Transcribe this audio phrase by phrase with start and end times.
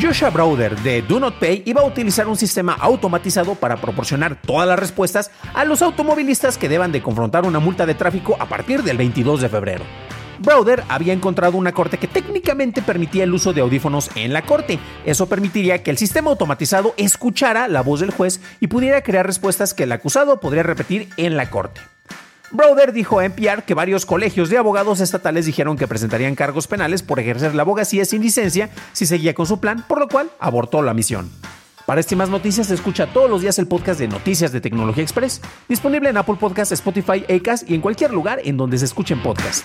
[0.00, 4.66] Joshua Browder de Do Not Pay iba a utilizar un sistema automatizado para proporcionar todas
[4.66, 8.82] las respuestas a los automovilistas que deban de confrontar una multa de tráfico a partir
[8.82, 9.84] del 22 de febrero.
[10.40, 14.80] Browder había encontrado una corte que técnicamente permitía el uso de audífonos en la corte.
[15.04, 19.74] Eso permitiría que el sistema automatizado escuchara la voz del juez y pudiera crear respuestas
[19.74, 21.80] que el acusado podría repetir en la corte.
[22.54, 27.02] Browder dijo a NPR que varios colegios de abogados estatales dijeron que presentarían cargos penales
[27.02, 30.80] por ejercer la abogacía sin licencia si seguía con su plan, por lo cual abortó
[30.80, 31.32] la misión.
[31.84, 35.40] Para este más noticias, escucha todos los días el podcast de Noticias de Tecnología Express,
[35.68, 39.64] disponible en Apple Podcasts, Spotify, Acast y en cualquier lugar en donde se escuchen podcasts.